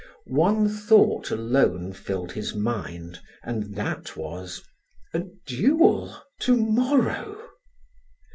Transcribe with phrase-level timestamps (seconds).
[0.25, 4.63] One thought alone filled his mind and that was:
[5.13, 7.37] a duel to morrow!